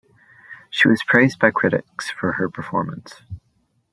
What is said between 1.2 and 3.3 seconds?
by critics for her performance.